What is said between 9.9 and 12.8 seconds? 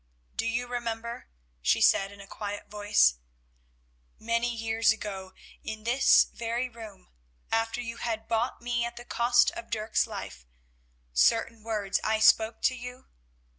life, certain words I spoke to